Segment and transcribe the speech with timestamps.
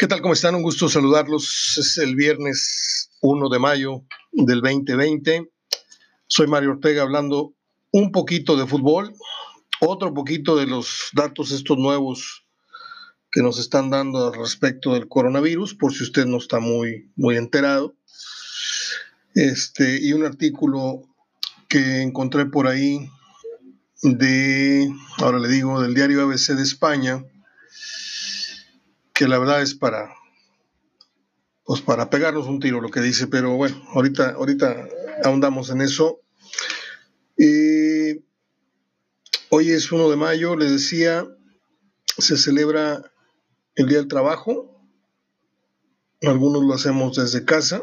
[0.00, 0.22] ¿Qué tal?
[0.22, 0.54] ¿Cómo están?
[0.54, 1.76] Un gusto saludarlos.
[1.76, 4.02] Es el viernes 1 de mayo
[4.32, 5.52] del 2020.
[6.26, 7.52] Soy Mario Ortega hablando
[7.90, 9.12] un poquito de fútbol,
[9.82, 12.46] otro poquito de los datos estos nuevos
[13.30, 17.36] que nos están dando al respecto del coronavirus, por si usted no está muy, muy
[17.36, 17.94] enterado.
[19.34, 21.02] Este, y un artículo
[21.68, 23.06] que encontré por ahí
[24.00, 27.22] de, ahora le digo, del diario ABC de España,
[29.20, 30.14] que la verdad es para,
[31.66, 34.88] pues para pegarnos un tiro lo que dice, pero bueno, ahorita, ahorita
[35.22, 36.22] ahondamos en eso.
[39.50, 41.28] hoy es 1 de mayo, les decía,
[42.16, 43.12] se celebra
[43.74, 44.82] el Día del Trabajo.
[46.22, 47.82] Algunos lo hacemos desde casa,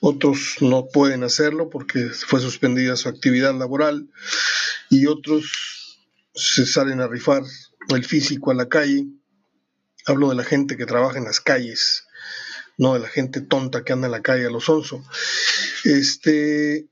[0.00, 4.10] otros no pueden hacerlo porque fue suspendida su actividad laboral
[4.90, 6.00] y otros
[6.34, 7.44] se salen a rifar
[7.90, 9.06] el físico a la calle
[10.08, 12.06] Hablo de la gente que trabaja en las calles,
[12.78, 15.04] no de la gente tonta que anda en la calle a los onzo.
[15.84, 16.86] Este,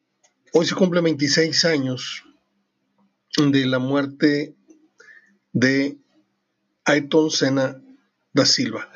[0.52, 2.24] hoy se cumple 26 años
[3.38, 4.54] de la muerte
[5.54, 5.96] de
[6.84, 7.80] Ayrton Senna
[8.34, 8.92] da Silva.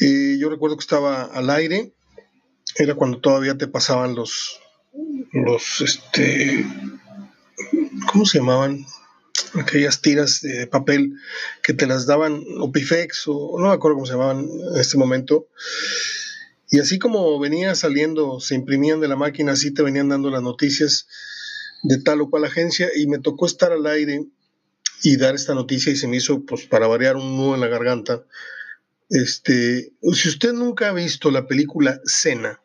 [0.00, 1.92] Eh, yo recuerdo que estaba al aire,
[2.74, 4.60] era cuando todavía te pasaban los,
[5.32, 6.64] los, este,
[8.10, 8.86] ¿cómo se llamaban?
[9.54, 11.14] Aquellas tiras de papel
[11.62, 15.48] que te las daban Opifex o no me acuerdo cómo se llamaban en este momento.
[16.70, 20.42] Y así como venía saliendo, se imprimían de la máquina, así te venían dando las
[20.42, 21.06] noticias
[21.82, 24.26] de tal o cual agencia y me tocó estar al aire
[25.02, 27.68] y dar esta noticia y se me hizo, pues para variar, un nudo en la
[27.68, 28.24] garganta.
[29.08, 32.60] Este, si usted nunca ha visto la película Cena,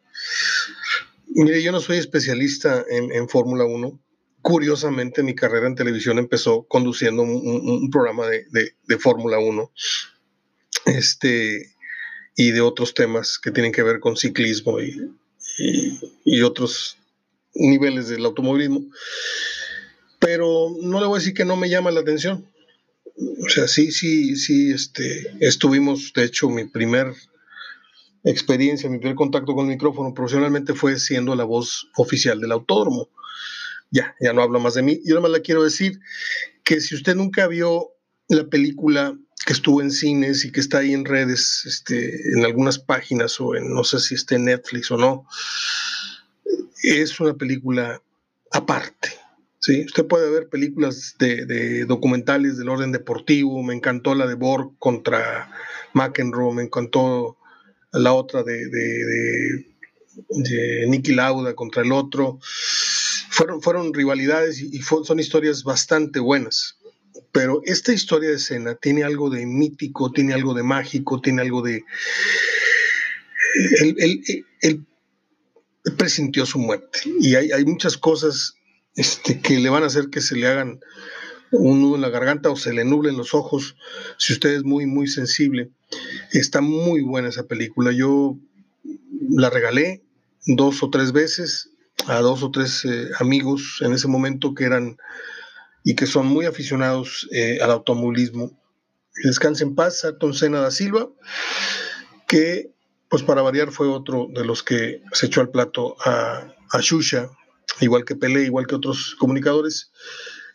[1.27, 3.99] mire, yo no soy especialista en, en Fórmula 1,
[4.41, 9.71] curiosamente mi carrera en televisión empezó conduciendo un, programa de, Fórmula 1
[10.85, 11.73] este,
[12.35, 16.97] y de otros temas que tienen que ver con ciclismo y, otros
[17.53, 18.85] niveles del automovilismo.
[20.19, 22.45] Pero no le voy a decir que no me llama la atención.
[23.45, 27.13] O sea, sí, sí, sí, este, estuvimos, de hecho, mi primer
[28.23, 33.09] experiencia, mi primer contacto con el micrófono profesionalmente fue siendo la voz oficial del autódromo
[33.91, 35.01] ya, ya no hablo más de mí.
[35.05, 35.99] Yo nada más le quiero decir
[36.63, 37.89] que si usted nunca vio
[38.27, 42.79] la película que estuvo en cines y que está ahí en redes, este, en algunas
[42.79, 45.27] páginas o en no sé si esté en Netflix o no,
[46.83, 48.01] es una película
[48.51, 49.09] aparte.
[49.59, 49.85] ¿sí?
[49.85, 55.51] Usted puede ver películas de, documentales del orden deportivo, me encantó la de Borg contra
[55.93, 57.37] McEnroe, me encantó
[57.91, 59.65] la otra de,
[60.87, 62.39] Nicky Lauda contra el otro
[63.61, 66.77] fueron, rivalidades y, son historias bastante buenas.
[67.31, 71.61] Pero esta historia de escena tiene algo de mítico, tiene algo de mágico, tiene algo
[71.61, 71.83] de...
[74.61, 74.85] Él,
[75.97, 78.53] presintió su muerte y hay, muchas cosas
[78.95, 80.79] este, que le van a hacer que se le hagan
[81.51, 83.75] un nudo en la garganta o se le nublen los ojos
[84.17, 85.71] si usted es muy, muy sensible.
[86.31, 87.91] Está muy buena esa película.
[87.91, 88.37] Yo
[89.29, 90.03] la regalé
[90.45, 91.70] dos o tres veces
[92.07, 94.97] a dos o tres eh, amigos en ese momento que eran
[95.83, 98.57] y que son muy aficionados eh, al automovilismo.
[99.23, 101.09] Descanse en paz, Ayrton Senna da Silva,
[102.27, 102.73] que
[103.09, 106.81] pues para variar fue otro de los que se echó al plato a, a
[107.81, 109.91] igual que Pelé, igual que otros comunicadores.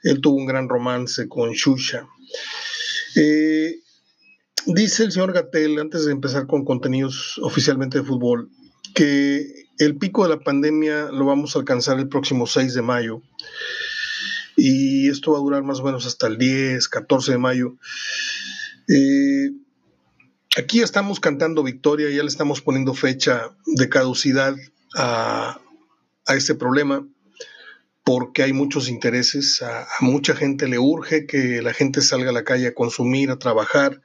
[0.02, 2.08] Él tuvo un gran romance con Shusha.
[3.14, 3.80] Eh,
[4.66, 8.50] dice el señor Gatel, antes de empezar con contenidos oficialmente de fútbol,
[8.94, 13.22] que el pico de la pandemia lo vamos a alcanzar el próximo 6 de mayo
[14.56, 17.76] y esto va a durar más o menos hasta el 10, 14 de mayo.
[18.88, 19.50] Eh,
[20.56, 24.56] aquí estamos cantando victoria, ya le estamos poniendo fecha de caducidad
[24.94, 25.60] a,
[26.28, 27.06] este problema
[28.02, 32.32] porque hay muchos intereses, a, a, mucha gente le urge que la gente salga a
[32.32, 34.00] la calle a consumir, a trabajar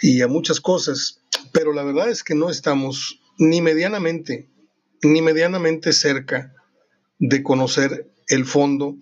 [0.00, 1.20] y a muchas cosas,
[1.52, 4.49] pero la verdad es que no estamos ni medianamente
[5.02, 6.54] ni medianamente cerca
[7.18, 8.96] de conocer el fondo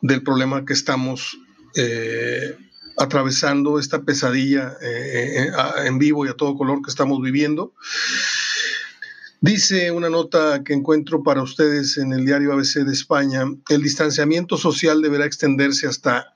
[0.00, 1.38] del problema que estamos
[1.76, 2.56] eh,
[2.96, 5.52] atravesando, esta pesadilla eh, eh,
[5.86, 7.74] en vivo y a todo color que estamos viviendo.
[9.40, 14.58] Dice una nota que encuentro para ustedes en el diario ABC de España, el distanciamiento
[14.58, 16.34] social deberá extenderse hasta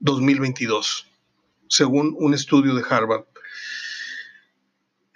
[0.00, 1.06] 2022,
[1.68, 3.24] según un estudio de Harvard.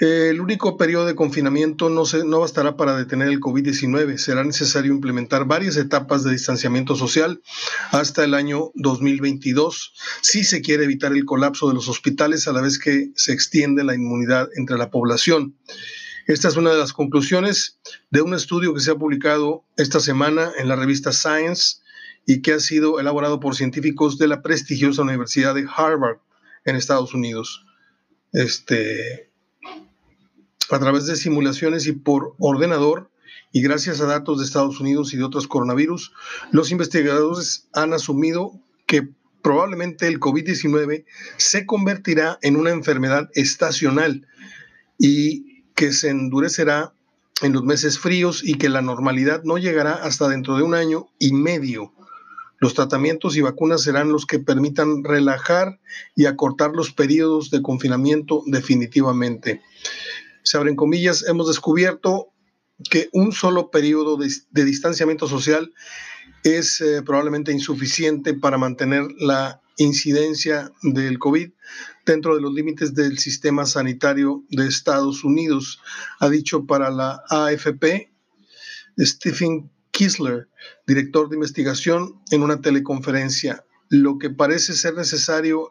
[0.00, 4.16] El único periodo de confinamiento no, se, no bastará para detener el COVID-19.
[4.16, 7.42] Será necesario implementar varias etapas de distanciamiento social
[7.90, 9.92] hasta el año 2022
[10.22, 13.84] si se quiere evitar el colapso de los hospitales a la vez que se extiende
[13.84, 15.54] la inmunidad entre la población.
[16.26, 17.78] Esta es una de las conclusiones
[18.10, 21.82] de un estudio que se ha publicado esta semana en la revista Science
[22.24, 26.20] y que ha sido elaborado por científicos de la prestigiosa Universidad de Harvard
[26.64, 27.66] en Estados Unidos.
[28.32, 29.29] Este,
[30.70, 33.10] a través de simulaciones y por ordenador,
[33.52, 36.12] y gracias a datos de Estados Unidos y de otros coronavirus,
[36.52, 38.52] los investigadores han asumido
[38.86, 39.08] que
[39.42, 41.04] probablemente el COVID-19
[41.36, 44.26] se convertirá en una enfermedad estacional
[44.98, 46.92] y que se endurecerá
[47.42, 51.08] en los meses fríos y que la normalidad no llegará hasta dentro de un año
[51.18, 51.92] y medio.
[52.58, 55.80] Los tratamientos y vacunas serán los que permitan relajar
[56.14, 59.62] y acortar los periodos de confinamiento definitivamente
[60.50, 62.32] se abren comillas, hemos descubierto
[62.90, 65.72] que un solo periodo de, distanciamiento social
[66.42, 71.52] es eh, probablemente insuficiente para mantener la incidencia del COVID
[72.04, 75.80] dentro de los límites del sistema sanitario de Estados Unidos,
[76.18, 78.10] ha dicho para la AFP
[78.98, 80.48] Stephen Kisler,
[80.84, 83.64] director de investigación, en una teleconferencia.
[83.88, 85.70] Lo que parece ser necesario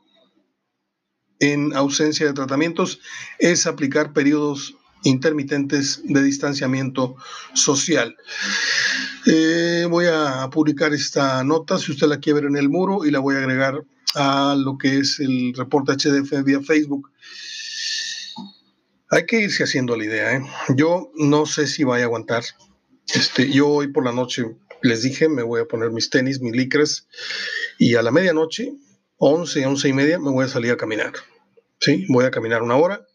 [1.40, 3.00] en ausencia de tratamientos
[3.40, 7.16] es aplicar periodos intermitentes de distanciamiento
[7.54, 8.16] social.
[9.26, 13.12] Eh, voy a publicar esta nota, si usted la quiere ver en el muro, y
[13.12, 13.84] la voy a agregar
[14.16, 17.12] a lo que es el reporte HDF vía Facebook.
[19.12, 20.36] Hay que irse haciendo la idea.
[20.36, 20.44] ¿eh?
[20.76, 22.44] Yo no sé si vaya a aguantar.
[23.14, 24.46] Este, yo hoy por la noche
[24.82, 27.08] les dije, me voy a poner mis tenis, mis licras,
[27.78, 28.74] y a la medianoche
[29.20, 31.12] 11, 11 y media, me voy a salir a caminar.
[31.80, 32.06] ¿sí?
[32.10, 33.06] Voy a caminar una hora,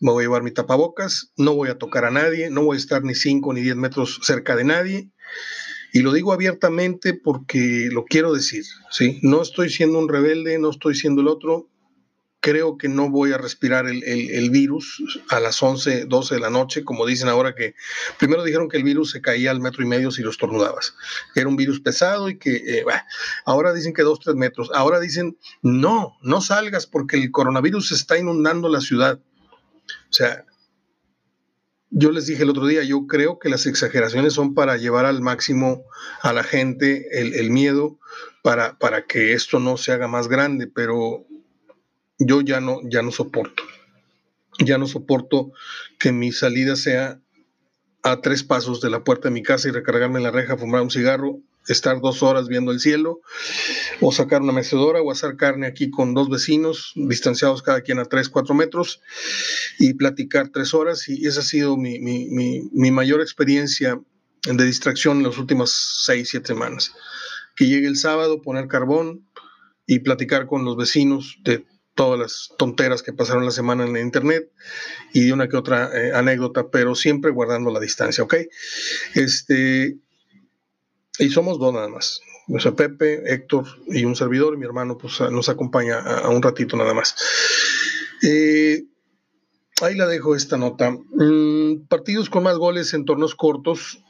[0.00, 2.78] me voy a llevar mi tapabocas, no voy a tocar a nadie, no voy a
[2.78, 5.10] estar ni 5 ni 10 metros cerca de nadie.
[5.92, 9.20] Y lo digo abiertamente porque lo quiero decir, ¿sí?
[9.22, 11.68] No estoy siendo un rebelde, no estoy siendo el otro,
[12.42, 16.84] creo que no voy a respirar el, virus a las 11, 12 de la noche,
[16.84, 17.76] como dicen ahora que
[18.18, 20.94] primero dijeron que el virus se caía al metro y medio si lo estornudabas,
[21.36, 22.84] era un virus pesado y que eh,
[23.44, 28.18] ahora dicen que dos, tres metros, ahora dicen no, no salgas porque el coronavirus está
[28.18, 29.20] inundando la ciudad.
[30.10, 30.44] O sea,
[31.90, 35.20] yo les dije el otro día, yo creo que las exageraciones son para llevar al
[35.20, 35.84] máximo
[36.22, 38.00] a la gente el, el miedo
[38.42, 41.24] para, para que esto no se haga más grande, pero
[42.26, 43.62] yo ya no, ya no soporto.
[44.58, 45.52] Ya no soporto
[45.98, 47.20] que mi salida sea
[48.02, 50.82] a tres pasos de la puerta de mi casa y recargarme en la reja, fumar
[50.82, 53.20] un cigarro, estar dos horas viendo el cielo,
[54.00, 58.04] o sacar una mecedora o hacer carne aquí con dos vecinos, distanciados cada quien a
[58.04, 59.00] tres, cuatro metros,
[59.78, 61.08] y platicar tres horas.
[61.08, 64.00] Y esa ha sido mi, mi mayor experiencia
[64.44, 65.70] de distracción en las últimas
[66.04, 66.92] seis, siete semanas.
[67.54, 69.28] Que llegue el sábado, poner carbón
[69.86, 71.64] y platicar con los vecinos de
[71.94, 74.50] todas las tonteras que pasaron la semana en internet
[75.12, 78.34] y de una que otra eh, anécdota, pero siempre guardando la distancia, ¿ok?
[79.14, 79.96] Este,
[81.18, 82.22] y somos dos nada más.
[82.48, 86.92] O Pepe, Héctor y un servidor, mi hermano, pues nos acompaña a, un ratito nada
[86.92, 87.14] más.
[88.22, 88.84] Eh,
[89.80, 90.90] ahí la dejo esta nota.
[90.90, 94.00] Mm, partidos con más goles en torneos cortos,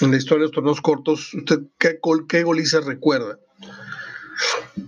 [0.00, 1.98] en la historia de los torneos cortos, ¿usted qué,
[2.28, 3.38] qué goliza recuerda?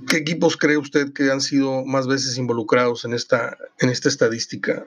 [0.08, 4.86] ¿Qué equipos cree usted que han sido más veces involucrados en esta, en esta estadística?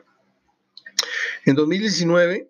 [1.46, 2.50] En 2019,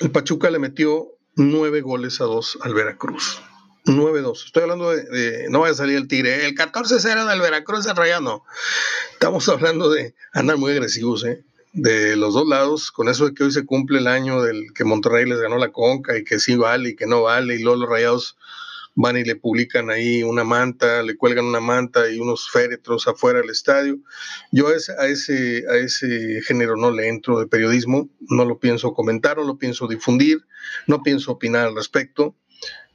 [0.00, 3.40] el Pachuca le metió nueve goles a dos al Veracruz.
[3.86, 4.44] 9-2.
[4.44, 8.44] Estoy hablando de, no vaya a salir el Tigre, el 14-0 del Veracruz el Rayano.
[9.12, 11.44] Estamos hablando de andar muy agresivos, ¿eh?
[11.72, 14.84] De los dos lados, con eso de que hoy se cumple el año del que
[14.84, 17.80] Monterrey les ganó la conca y que sí vale y que no vale, y luego
[17.80, 18.36] los rayados
[18.94, 23.40] van y le publican ahí una manta, le cuelgan una manta y unos féretros afuera
[23.40, 23.98] del estadio.
[24.52, 24.74] Yo a
[25.06, 29.58] ese, a ese, género no le entro de periodismo, no lo pienso comentar, no lo
[29.58, 30.44] pienso difundir,
[30.86, 32.36] no pienso opinar al respecto.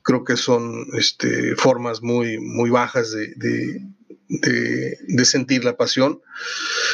[0.02, 3.82] Creo que son este, formas muy, muy bajas de,
[5.24, 6.22] sentir la pasión.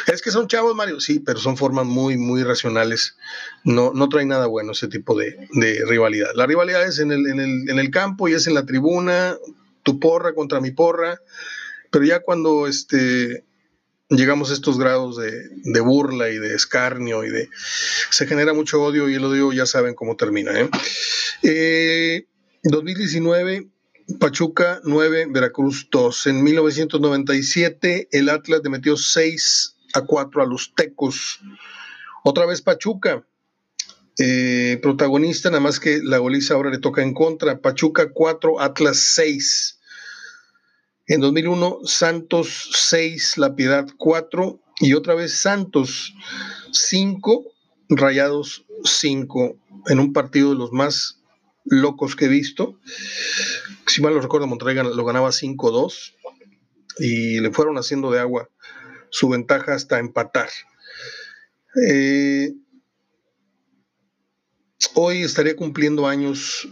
[0.07, 3.17] Es que son chavos, Mario, sí, pero son formas muy, muy racionales.
[3.63, 5.35] No, no trae nada bueno ese tipo de,
[5.88, 6.31] rivalidad.
[6.35, 9.38] La rivalidad es en el, en, el, en el, campo y es en la tribuna,
[9.83, 11.21] tu porra contra mi porra,
[11.89, 13.43] pero ya cuando este,
[14.09, 17.50] llegamos a estos grados de, de, burla y de escarnio y de...
[18.09, 20.59] Se genera mucho odio y el odio ya saben cómo termina.
[20.59, 20.69] ¿eh?
[21.43, 22.25] Eh,
[22.63, 23.67] 2019
[24.19, 26.27] Pachuca 9, Veracruz 2.
[26.27, 31.39] En 1997 el Atlas le metió 6 a 4 a los Tecos.
[32.23, 33.25] Otra vez Pachuca,
[34.17, 37.59] eh, protagonista, nada más que la goliza ahora le toca en contra.
[37.59, 39.79] Pachuca 4, Atlas 6.
[41.07, 46.13] En 2001, Santos 6, La Piedad 4 y otra vez Santos
[46.71, 47.45] 5,
[47.89, 51.20] Rayados 5, en un partido de los más
[51.65, 52.79] locos que he visto.
[53.87, 56.13] Si mal lo recuerdo, Monterrey lo ganaba 5-2
[56.99, 58.49] y le fueron haciendo de agua
[59.09, 60.49] su ventaja hasta empatar.
[61.87, 62.53] Eh,
[64.93, 66.67] hoy estaría cumpliendo años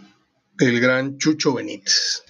[0.59, 2.23] el gran Chucho Benítez.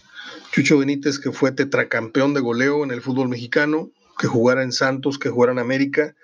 [0.51, 5.17] Chucho Benítez que fue tetracampeón de goleo en el fútbol mexicano, que jugara en Santos,
[5.17, 6.15] que jugara en América,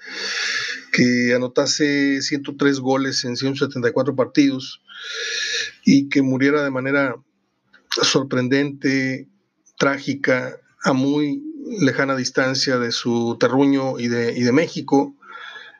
[0.92, 4.82] que anotase 103 goles en 174 partidos
[5.84, 7.16] y que muriera de manera
[7.90, 9.28] sorprendente,
[9.78, 11.44] trágica, a muy
[11.80, 15.16] lejana distancia de su terruño y de, y de México,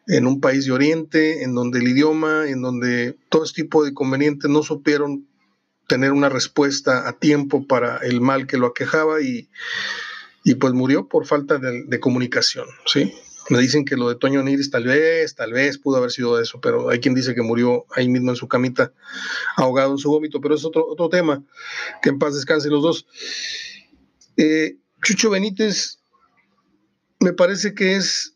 [0.08, 3.92] en un país de Oriente, en donde el idioma, en donde todo este tipo de
[3.92, 5.28] inconvenientes no supieron
[5.88, 9.50] tener una respuesta a tiempo para el mal que lo aquejaba y,
[10.44, 13.14] y pues murió por falta de, comunicación, ¿sí?
[13.50, 16.60] Me dicen que lo de Toño Nigris tal vez, tal vez pudo haber sido eso,
[16.60, 18.92] pero hay quien dice que murió ahí mismo en su camita,
[19.56, 21.44] ahogado en su vómito, pero es otro, otro tema,
[22.02, 23.08] que en paz descansen los dos.
[24.38, 26.00] Eh, Chucho Benítez
[27.20, 28.36] me parece que es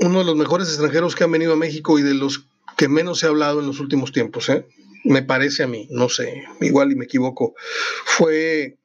[0.00, 3.20] uno de los mejores extranjeros que han venido a México y de los que menos
[3.20, 4.66] se ha hablado en los últimos tiempos, ¿eh?
[5.04, 7.54] me parece a mí, no sé, igual y me equivoco.
[8.04, 8.78] Fue,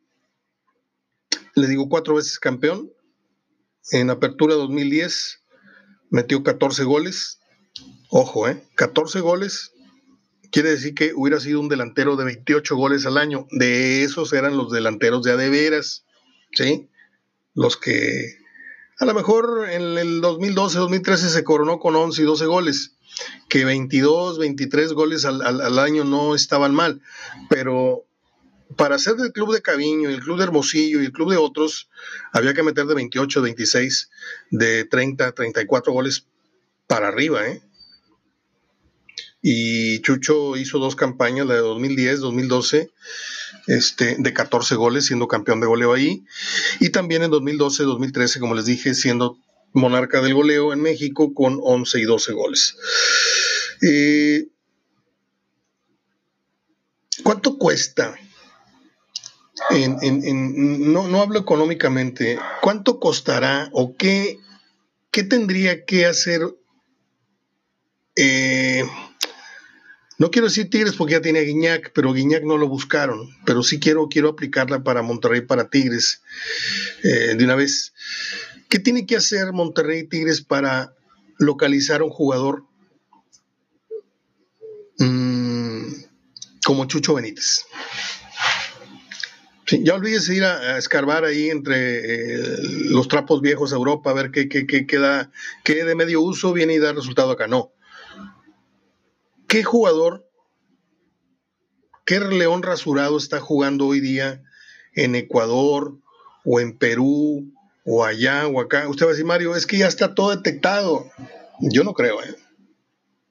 [1.55, 2.91] le digo, cuatro veces campeón.
[3.91, 5.41] En Apertura 2010
[6.09, 7.39] metió 14 goles.
[8.09, 8.63] Ojo, ¿eh?
[8.75, 9.71] 14 goles.
[10.51, 13.47] Quiere decir que hubiera sido un delantero de 28 goles al año.
[13.51, 16.05] De esos eran los delanteros de adeveras.
[16.53, 16.89] ¿sí?
[17.53, 18.37] Los que
[18.99, 22.95] a lo mejor en el 2012-2013 se coronó con 11 y 12 goles,
[23.47, 27.01] que 22, 23 goles al, año no estaban mal,
[27.47, 28.06] pero
[28.75, 31.89] para ser del club de Caviño, el club de Hermosillo y el club de otros,
[32.33, 34.09] había que meter de 28, 26,
[34.51, 36.27] de 30, 34 goles
[36.87, 37.61] para arriba, ¿eh?
[39.41, 42.91] y Chucho hizo dos campañas, la de 2010, 2012,
[43.67, 46.25] este, de 14 goles, siendo campeón de goleo ahí,
[46.79, 49.37] y también en 2012, 2013, como les dije, siendo
[49.73, 52.75] monarca del goleo en México con 11 y 12 goles.
[53.81, 54.47] Eh,
[57.23, 58.15] ¿Cuánto cuesta?
[59.69, 64.39] No, hablo económicamente, ¿cuánto costará o qué,
[65.11, 66.41] qué tendría que hacer
[68.15, 68.83] eh,
[70.19, 73.29] no quiero decir Tigres porque ya tiene a Guiñac, pero Guiñac no lo buscaron.
[73.45, 76.23] Pero sí quiero, quiero aplicarla para Monterrey, para Tigres,
[77.03, 77.93] eh, de una vez.
[78.67, 80.95] ¿Qué tiene que hacer Monterrey Tigres para
[81.37, 82.65] localizar a un jugador
[84.97, 85.85] mm,
[86.65, 87.65] como Chucho Benítez?
[89.67, 92.57] Ya olvídese ir a, escarbar ahí entre eh,
[92.89, 95.31] los trapos viejos a Europa, a ver qué, qué, qué, queda,
[95.63, 97.47] qué de medio uso viene y da resultado acá.
[97.47, 97.73] No
[99.47, 100.29] ¿Qué jugador,
[102.05, 104.43] qué león rasurado está jugando hoy día
[104.93, 105.97] en Ecuador
[106.43, 107.53] o en Perú
[107.85, 108.89] o allá o acá?
[108.89, 111.09] Usted va a decir, Mario, es que ya está todo detectado.
[111.61, 112.21] Yo no creo.
[112.21, 112.35] ¿eh?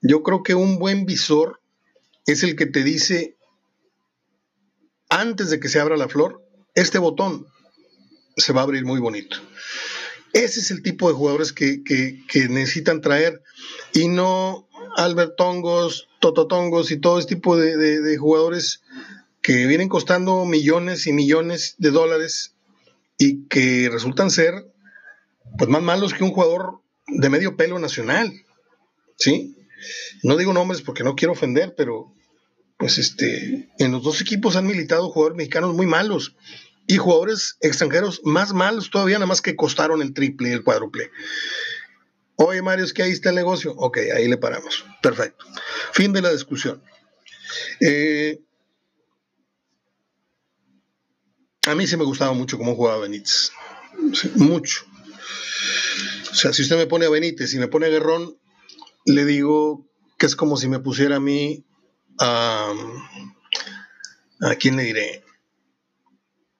[0.00, 1.60] Yo creo que un buen visor
[2.24, 3.35] es el que te dice,
[5.08, 6.42] antes de que se abra la flor,
[6.74, 7.46] este botón
[8.36, 9.36] se va a abrir muy bonito.
[10.32, 13.42] Ese es el tipo de jugadores que, que necesitan traer
[13.94, 18.82] y no Albertongos, Tototongos y todo este tipo de, jugadores
[19.42, 22.54] que vienen costando millones y millones de dólares
[23.18, 24.54] y que resultan ser
[25.58, 28.32] pues más malos que un jugador de medio pelo nacional.
[29.16, 29.56] ¿Sí?
[30.22, 32.12] No digo nombres porque no quiero ofender, pero
[32.76, 36.36] pues este, en los dos equipos han militado jugadores mexicanos muy malos
[36.86, 41.10] y jugadores extranjeros más malos todavía, nada más que costaron el triple y el cuádruple.
[42.36, 43.72] Oye, Mario, es que ahí está el negocio.
[43.76, 44.84] Ok, ahí le paramos.
[45.02, 45.46] Perfecto.
[45.92, 46.82] Fin de la discusión.
[47.80, 48.40] Eh,
[51.66, 53.52] a mí se me gustaba mucho cómo jugaba Benítez.
[54.34, 54.84] mucho.
[56.30, 58.38] O sea, si usted me pone a Benítez y me pone a Guerrón,
[59.06, 61.64] le digo que es como si me pusiera a mí
[62.18, 62.72] a.
[64.42, 65.24] ¿A quién le diré?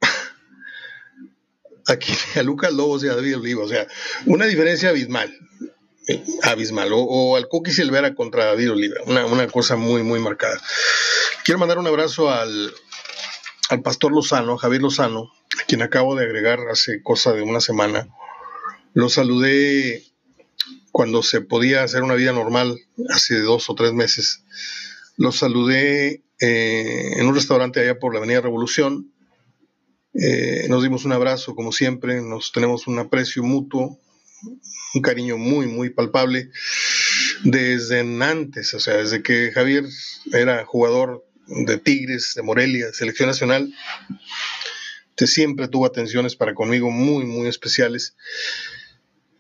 [1.87, 3.65] Aquí a Lucas Lobos y a David Oliva.
[3.65, 3.87] O sea,
[4.25, 5.33] una diferencia abismal.
[6.09, 6.91] Eh, abismal.
[6.93, 8.97] O, al Cookie Silvera contra David Oliva.
[9.07, 10.61] Una, cosa muy, muy marcada.
[11.45, 12.73] Quiero mandar un abrazo al,
[13.69, 18.09] al pastor Lozano, Javier Lozano, a quien acabo de agregar hace cosa de una semana.
[18.95, 20.05] Lo saludé
[20.93, 24.43] cuando se podía hacer una vida normal hace dos o tres meses.
[25.17, 29.13] Los saludé eh, en un restaurante allá por la Avenida Revolución.
[30.15, 33.99] Eh, nos dimos un abrazo, como siempre, nos tenemos un aprecio mutuo,
[34.95, 36.51] un cariño muy, muy palpable
[37.45, 39.85] desde antes, o sea, desde que Javier
[40.33, 43.73] era jugador de Tigres, de Morelia, selección nacional,
[45.15, 48.17] te siempre tuvo atenciones para conmigo muy, muy especiales.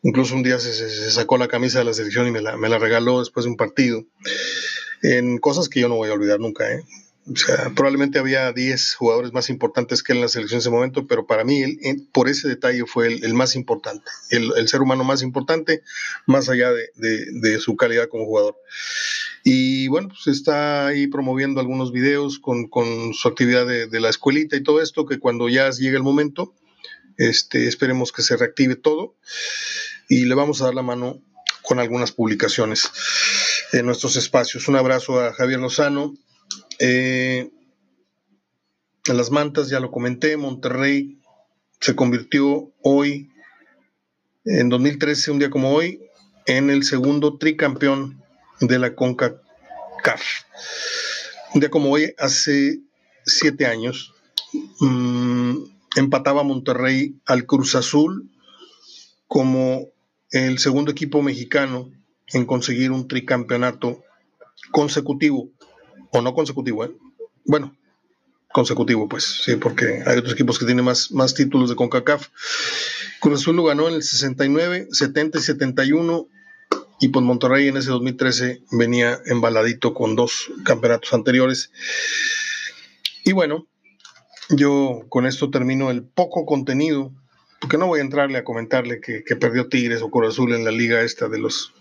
[0.02, 2.78] Incluso un día se, sacó la camisa de la selección y me la, me la
[2.78, 4.04] regaló después de un partido.
[5.03, 6.83] En cosas que yo no voy a olvidar nunca, ¿eh?
[7.29, 10.71] O sea, probablemente había 10 jugadores más importantes que él en la selección en ese
[10.71, 15.03] momento, pero para mí, él, por ese detalle, fue el, más importante, el, ser humano
[15.03, 15.83] más importante,
[16.26, 18.57] más allá de, su calidad como jugador.
[19.43, 22.69] Y bueno, pues está ahí promoviendo algunos videos con,
[23.12, 26.55] su actividad de, la escuelita y todo esto, que cuando ya llegue el momento,
[27.17, 29.17] este, esperemos que se reactive todo
[30.09, 31.21] y le vamos a dar la mano
[31.62, 32.88] con algunas publicaciones
[33.83, 34.68] nuestros espacios.
[34.68, 36.14] Un abrazo a Javier Lozano,
[36.78, 37.50] eh,
[39.06, 41.18] las mantas, ya lo comenté, Monterrey
[41.80, 43.30] se convirtió hoy,
[44.45, 46.00] en 2013, un día como hoy,
[46.47, 48.23] en el segundo tricampeón
[48.61, 50.23] de la CONCACAF.
[51.54, 52.80] Un día como hoy, hace
[53.25, 54.12] siete años,
[54.80, 55.54] mmm,
[55.97, 58.30] empataba Monterrey al Cruz Azul
[59.26, 59.88] como
[60.30, 61.90] el segundo equipo mexicano
[62.33, 64.02] en conseguir un tricampeonato
[64.71, 65.50] consecutivo
[66.11, 66.97] o no consecutivo, ¿eh?
[67.45, 67.76] bueno,
[68.52, 72.28] consecutivo, pues, sí, porque hay otros equipos que tienen más, más títulos de CONCACAF.
[73.21, 76.28] Cruz Azul lo ganó en el 69, 70 y 71,
[77.00, 81.71] y pues Monterrey en ese 2013 venía embaladito con dos campeonatos anteriores.
[83.25, 83.66] Y bueno,
[84.49, 87.12] yo con esto termino el poco contenido,
[87.61, 90.64] porque no voy a entrarle a comentarle que, que perdió Tigres o Cruz Azul en
[90.64, 91.75] la liga esta de los,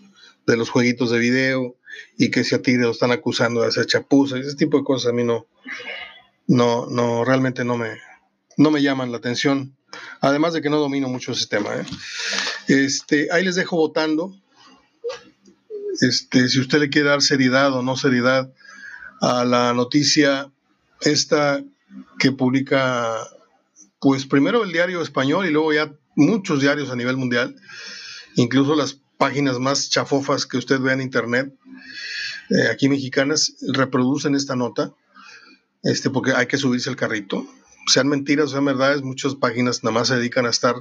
[0.46, 1.76] de los jueguitos de video,
[2.16, 5.10] y que si a Tigre lo están acusando de hacer chapuza, ese tipo de cosas
[5.10, 5.46] a mí no,
[6.46, 7.98] no, no, realmente no me,
[8.56, 9.76] no me llaman la atención.
[10.20, 11.74] Además de que no domino mucho ese tema.
[11.74, 11.84] ¿eh?
[12.68, 14.34] Este, ahí les dejo votando.
[16.00, 18.52] Este, si usted le quiere dar seriedad o no seriedad
[19.20, 20.50] a la noticia
[21.00, 21.62] esta
[22.18, 23.26] que publica,
[24.00, 27.56] pues primero el diario español y luego ya muchos diarios a nivel mundial,
[28.34, 31.52] incluso las páginas más chafofas que usted vea en internet,
[32.50, 34.92] eh, aquí mexicanas reproducen esta nota,
[35.82, 37.46] este, porque hay que subirse el carrito.
[37.86, 40.74] Sean mentiras sean verdades, muchas páginas nada más se dedican a estar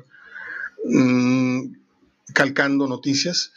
[0.86, 1.76] mm,
[2.34, 3.52] calcando noticias.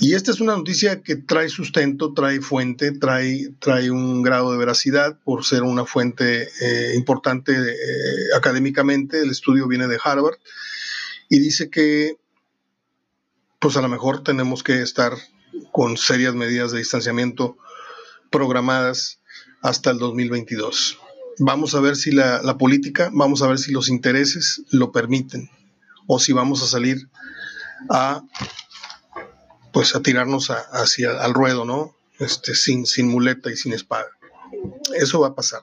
[0.00, 4.58] Y esta es una noticia que trae sustento, trae fuente, trae, trae un grado de
[4.58, 9.20] veracidad por ser una fuente eh, importante eh, académicamente.
[9.20, 10.38] El estudio viene de Harvard
[11.28, 12.16] y dice que
[13.58, 15.12] pues a lo mejor tenemos que estar
[15.72, 17.56] con serias medidas de distanciamiento
[18.30, 19.20] programadas
[19.62, 20.98] hasta el 2022.
[21.38, 25.50] Vamos a ver si la, política, vamos a ver si los intereses lo permiten
[26.06, 27.08] o si vamos a salir
[27.90, 28.22] a
[29.72, 31.94] pues a tirarnos hacia al ruedo, ¿no?
[32.18, 34.08] Este, sin, sin muleta y sin espada.
[34.96, 35.62] Eso va a pasar.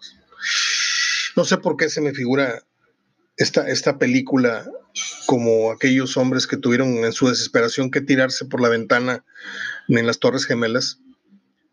[1.36, 2.64] No sé por qué se me figura
[3.36, 4.66] esta, esta película
[5.26, 9.24] como aquellos hombres que tuvieron en su desesperación que tirarse por la ventana
[9.88, 11.00] en las Torres Gemelas.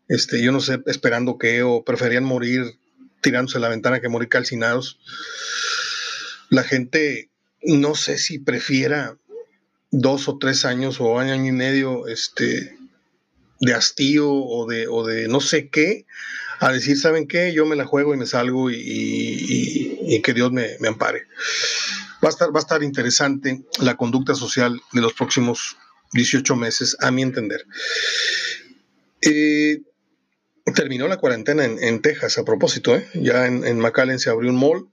[0.07, 2.77] Este, yo no sé, esperando que o preferían morir
[3.21, 4.99] tirándose a la ventana que morir calcinados.
[6.49, 7.29] La gente,
[7.61, 9.17] no sé si prefiera
[9.91, 12.77] dos o tres años o año, y medio este,
[13.59, 16.05] de hastío o de, o de no sé qué,
[16.59, 17.53] a decir, ¿saben qué?
[17.53, 21.23] Yo me la juego y me salgo y, que Dios me, me, ampare.
[22.23, 25.77] Va a, estar, va a estar interesante la conducta social de los próximos
[26.13, 27.65] 18 meses, a mi entender.
[29.21, 29.81] Eh,
[30.75, 33.07] terminó la cuarentena en, Texas, a propósito, ¿eh?
[33.13, 34.89] ya en, en, McAllen se abrió un mall.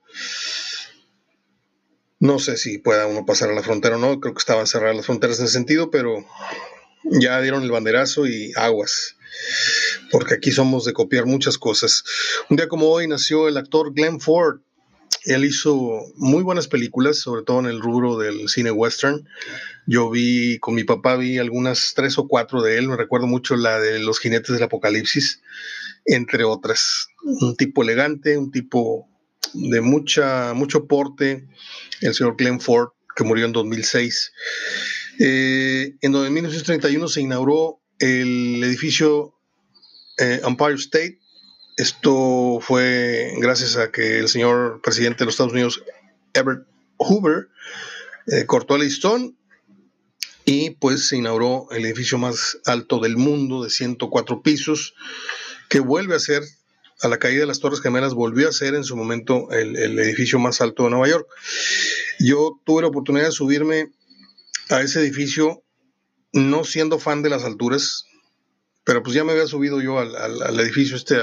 [2.19, 4.97] No sé si pueda uno pasar a la frontera o no, creo que estaban cerradas
[4.97, 6.25] las fronteras en ese sentido, pero
[7.05, 9.17] ya dieron el banderazo y aguas,
[10.11, 12.05] porque aquí somos de copiar muchas cosas.
[12.51, 14.61] Un día como hoy nació el actor Glenn Ford.
[15.25, 19.29] Él hizo muy buenas películas, sobre todo en el rubro del cine western.
[19.87, 23.57] Yo vi, con mi papá vi algunas tres o cuatro de él, me recuerdo mucho
[23.57, 25.43] la de Los jinetes del apocalipsis,
[26.07, 27.09] entre otras.
[27.23, 29.09] Un tipo elegante, un tipo
[29.53, 31.47] de mucha, mucho porte,
[32.01, 34.33] el señor Glenn Ford, que murió en 2006.
[35.19, 39.35] Eh, en 1931 se inauguró el edificio
[40.19, 41.20] eh, Empire State.
[41.81, 45.83] Esto fue gracias a que el señor presidente de los Estados Unidos,
[46.35, 46.67] Everett
[46.99, 47.49] Hoover,
[48.27, 49.39] eh, cortó el listón
[50.45, 54.93] y pues se inauguró el edificio más alto del mundo de 104 pisos,
[55.71, 56.43] que vuelve a ser,
[57.01, 60.39] a la caída de las Torres Gemelas, volvió a ser en su momento el, edificio
[60.39, 61.27] más alto de Nueva York.
[62.19, 63.91] Yo tuve la oportunidad de subirme
[64.69, 65.63] a ese edificio,
[66.35, 68.05] no siendo fan de las alturas,
[68.85, 71.17] pero pues ya me había subido yo al, al, edificio este,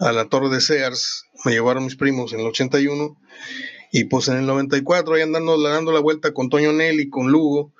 [0.00, 3.16] a la torre de Sears, me llevaron mis primos en el 81
[3.92, 7.72] y pues en el 94, ahí andando dando la vuelta con Toño Nelly, con Lugo,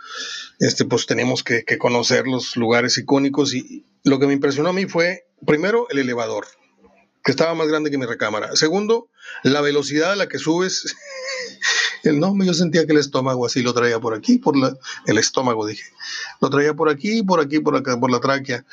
[0.58, 3.54] este, pues tenemos que, que, conocer los lugares icónicos.
[3.54, 6.46] Y lo que me impresionó a mí fue, primero, el elevador,
[7.22, 8.56] que estaba más grande que mi recámara.
[8.56, 9.08] Segundo,
[9.44, 10.96] la velocidad a la que subes.
[12.04, 15.18] el no, yo sentía que el estómago así lo traía por aquí, por la, el
[15.18, 15.84] estómago, dije.
[16.40, 18.64] Lo traía por aquí, por aquí, por acá, por la tráquea.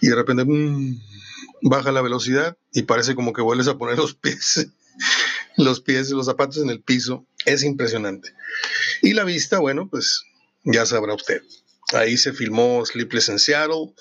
[0.00, 0.98] Y de repente, mmm,
[1.62, 4.66] baja la velocidad y parece como que vuelves a poner los pies
[5.56, 7.26] los pies los zapatos en el piso.
[7.44, 8.32] Es impresionante.
[9.02, 10.24] Y la vista, bueno, pues
[10.64, 11.42] ya sabrá usted.
[11.92, 13.92] Ahí se filmó Sleepless in Seattle,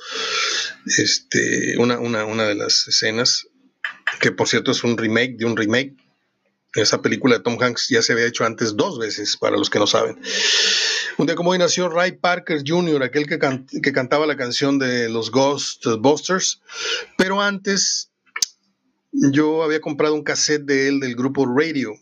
[0.86, 3.48] este, una, una, una de las escenas,
[4.20, 5.96] que por cierto es un remake de un remake.
[6.76, 9.80] Esa película de Tom Hanks ya se había hecho antes dos veces, para los que
[9.80, 10.20] no saben.
[11.18, 13.38] Un día como hoy nació Ray Parker Jr., aquel que,
[13.82, 16.62] que cantaba la canción de los Ghostbusters,
[17.18, 18.12] pero antes
[19.12, 21.94] yo había comprado un cassette de él del grupo Radio,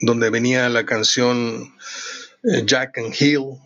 [0.00, 1.74] donde venía la canción
[2.44, 3.58] eh, Jack and Hill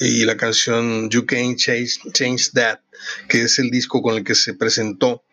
[0.00, 2.80] y la canción You Can't Change, That,
[3.28, 5.24] que es el disco con el que se presentó.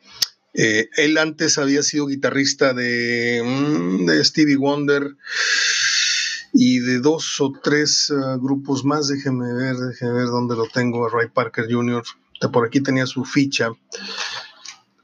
[0.53, 5.15] Eh, él antes había sido guitarrista de, mm, de, Stevie Wonder
[6.53, 9.07] y de dos o tres uh, grupos más.
[9.07, 11.07] Déjeme ver, déjeme ver dónde lo tengo.
[11.07, 12.03] Ray Parker Jr.
[12.51, 13.69] Por aquí tenía su ficha.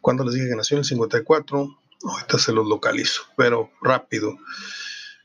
[0.01, 4.37] Cuando les dije que nació en el 54, ahorita se los localizo, pero rápido.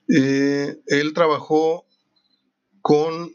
[0.09, 1.87] Eh, él trabajó
[2.83, 3.35] con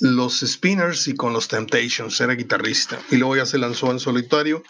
[0.00, 2.98] los Spinners y con los Temptations, era guitarrista.
[3.10, 4.62] Y luego ya se lanzó en solitario.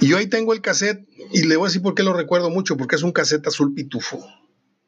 [0.00, 2.50] Y yo ahí tengo el cassette y le voy a decir por qué lo recuerdo
[2.50, 4.26] mucho, porque es un cassette azul pitufo.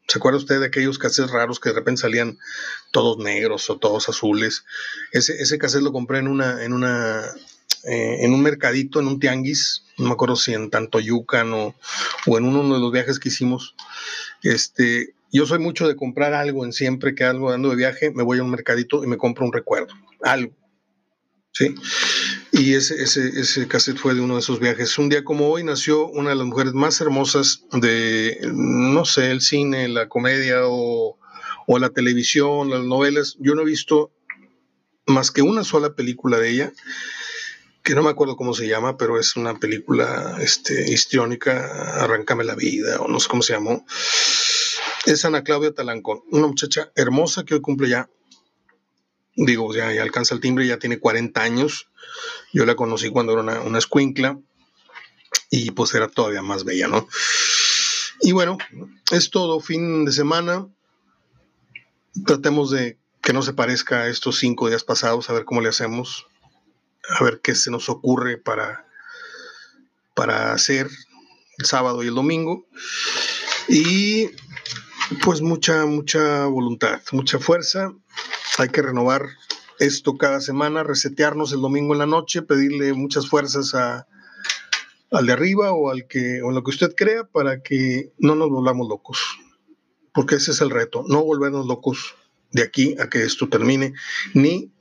[0.07, 2.39] ¿Se acuerda usted de aquellos cassettes raros que de repente salían
[2.91, 4.65] todos negros o todos azules?
[5.11, 7.21] Ese, ese cassette lo compré en una, en una,
[7.83, 11.75] eh, en un mercadito, en un tianguis, no me acuerdo si en Tantoyucan o,
[12.25, 13.75] o en uno de los viajes que hicimos.
[14.41, 18.23] Este, yo soy mucho de comprar algo en siempre que algo dando de viaje, me
[18.23, 20.53] voy a un mercadito y me compro un recuerdo, algo.
[21.51, 21.73] ¿Sí?
[22.51, 24.97] Y ese, ese, ese cassette fue de uno de esos viajes.
[24.97, 29.41] Un día como hoy nació una de las mujeres más hermosas de, no sé, el
[29.41, 31.17] cine, la comedia o,
[31.67, 33.35] o la televisión, las novelas.
[33.39, 34.11] Yo no he visto
[35.07, 36.73] más que una sola película de ella
[37.83, 42.53] que no me acuerdo cómo se llama, pero es una película este, histriónica, Arráncame la
[42.53, 43.83] vida, o no sé cómo se llamó.
[45.05, 48.09] Es Ana Claudia Talancón, una muchacha hermosa que hoy cumple ya,
[49.35, 51.89] digo, ya, alcanza el timbre, ya tiene 40 años.
[52.53, 54.39] Yo la conocí cuando era una, una escuincla
[55.49, 57.07] y pues era todavía más bella, ¿no?
[58.21, 58.57] Y bueno,
[59.11, 60.67] es todo, fin de semana.
[62.25, 65.69] Tratemos de que no se parezca a estos cinco días pasados, a ver cómo le
[65.69, 66.27] hacemos
[67.09, 68.85] a ver qué se nos ocurre para,
[70.13, 70.89] para hacer
[71.57, 72.65] el sábado y el domingo.
[73.67, 74.29] Y
[75.23, 77.93] pues mucha, mucha voluntad, mucha fuerza.
[78.57, 79.27] Hay que renovar
[79.79, 84.07] esto cada semana, resetearnos el domingo en la noche, pedirle muchas fuerzas a,
[85.11, 88.49] al de arriba o al que o lo que usted crea para que no nos
[88.49, 89.39] volvamos locos.
[90.13, 92.15] Porque ese es el reto, no volvernos locos
[92.51, 93.93] de aquí a que esto termine,
[94.33, 94.71] ni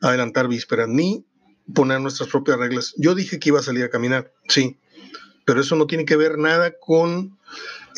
[0.00, 1.26] adelantar vísperas, ni
[1.74, 2.94] poner nuestras propias reglas.
[2.96, 4.78] Yo dije que iba a salir a caminar, sí,
[5.44, 7.38] pero eso no tiene que ver nada con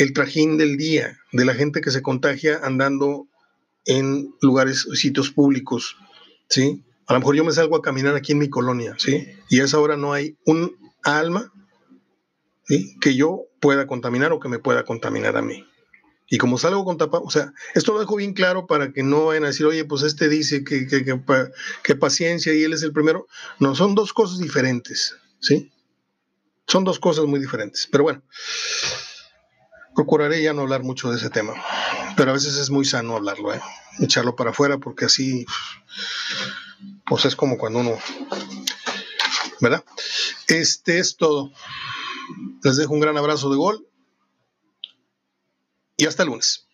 [0.00, 3.28] el trajín del día, de la gente que se contagia andando
[3.84, 5.96] en lugares, sitios públicos,
[6.48, 6.82] ¿sí?
[7.06, 9.28] A lo mejor yo me salgo a caminar aquí en mi colonia, ¿sí?
[9.50, 11.52] Y a esa hora no hay un alma
[12.64, 12.96] ¿sí?
[13.00, 15.66] que yo pueda contaminar o que me pueda contaminar a mí.
[16.28, 19.26] Y como salgo con tapa, o sea, esto lo dejo bien claro para que no
[19.26, 21.04] vayan a decir, oye, pues este dice que, que,
[21.82, 23.26] que, paciencia y él es el primero.
[23.58, 25.72] No, son dos cosas diferentes, ¿sí?
[26.68, 27.88] Son dos cosas muy diferentes.
[27.90, 28.22] Pero bueno,
[30.00, 31.52] procuraré ya no hablar mucho de ese tema.
[32.16, 33.60] Pero a veces es muy sano hablarlo, ¿eh?
[33.98, 35.44] Echarlo para afuera porque así,
[37.04, 37.98] pues es como cuando uno,
[39.60, 39.84] ¿verdad?
[40.48, 41.52] Este es todo.
[42.62, 43.86] Les dejo un gran abrazo de gol
[45.98, 46.66] y hasta el lunes.